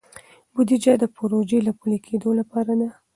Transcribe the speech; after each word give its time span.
بودیجه 0.53 0.93
د 0.99 1.03
پروژو 1.15 1.57
د 1.63 1.69
پلي 1.79 1.97
کیدو 2.07 2.29
لپاره 2.39 2.73
ده. 2.79 2.89